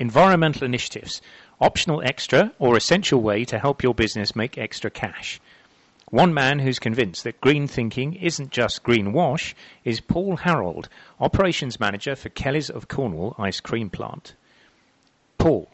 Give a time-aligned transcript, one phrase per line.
[0.00, 1.20] environmental initiatives,
[1.60, 5.38] optional extra or essential way to help your business make extra cash.
[6.10, 10.88] One man who's convinced that green thinking isn't just greenwash is Paul Harold,
[11.20, 14.34] Operations Manager for Kelly's of Cornwall Ice Cream Plant.
[15.38, 15.68] Paul,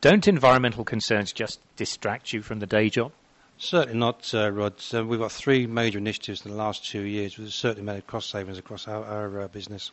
[0.00, 3.12] don't environmental concerns just distract you from the day job?
[3.58, 4.74] Certainly not, uh, Rod.
[4.92, 8.30] Uh, we've got three major initiatives in the last two years with certainly made cost
[8.30, 9.90] savings across our, our uh, business.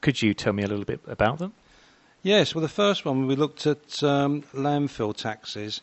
[0.00, 1.52] Could you tell me a little bit about them?
[2.24, 5.80] Yes, well, the first one, we looked at um, landfill taxes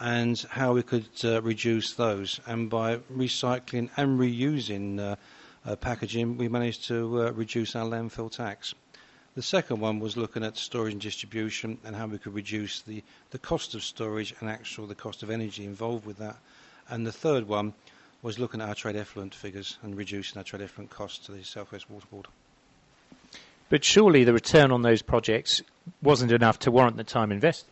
[0.00, 2.40] and how we could uh, reduce those.
[2.46, 5.16] And by recycling and reusing uh,
[5.66, 8.74] uh, packaging, we managed to uh, reduce our landfill tax.
[9.34, 13.04] The second one was looking at storage and distribution and how we could reduce the,
[13.28, 16.38] the cost of storage and actual the cost of energy involved with that.
[16.88, 17.74] And the third one
[18.22, 21.44] was looking at our trade effluent figures and reducing our trade effluent costs to the
[21.44, 22.28] South West Water Board.
[23.74, 25.60] But surely the return on those projects
[26.00, 27.68] wasn't enough to warrant the time invested.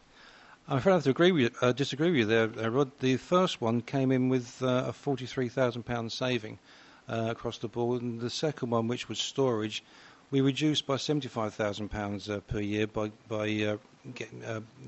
[0.67, 2.91] I'm afraid I have to agree with you, uh, disagree with you there, uh, Rod.
[2.99, 6.59] The first one came in with uh, a £43,000 saving
[7.09, 9.85] uh, across the board, and the second one, which was storage,
[10.33, 13.77] we reduced by £75,000 uh, per year by, by uh,
[14.13, 14.29] get,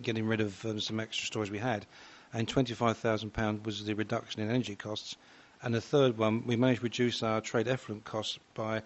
[0.03, 1.87] getting rid of um, some extra storage we had,
[2.33, 5.15] and £25,000 was the reduction in energy costs.
[5.63, 8.83] And the third one, we managed to reduce our trade effluent costs by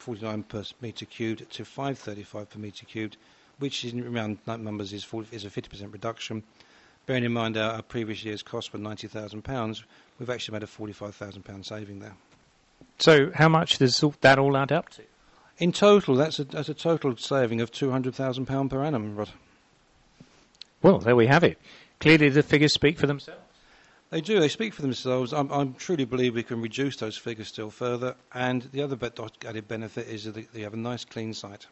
[0.00, 3.16] £10.49 per metre cubed to 5.35 per metre cubed
[3.58, 6.42] which in round numbers is, 40, is a 50% reduction.
[7.06, 9.84] Bearing in mind our, our previous year's cost were £90,000,
[10.18, 12.16] we've actually made a £45,000 saving there.
[12.98, 15.02] So how much does that all add up to?
[15.58, 19.30] In total, that's a, that's a total saving of £200,000 per annum, Rod.
[20.82, 21.58] Well, there we have it.
[22.00, 23.40] Clearly the figures speak for themselves.
[24.14, 24.38] They do.
[24.38, 25.32] They speak for themselves.
[25.32, 28.14] I truly believe we can reduce those figures still further.
[28.32, 28.96] And the other
[29.44, 31.66] added benefit is that they have a nice, clean site.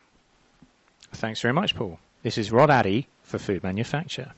[1.12, 2.00] Thanks very much, Paul.
[2.24, 4.32] This is Rod Addy for Food Manufacture.